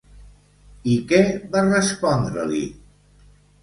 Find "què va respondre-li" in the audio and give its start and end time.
1.13-2.67